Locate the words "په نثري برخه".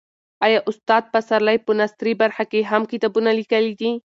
1.65-2.43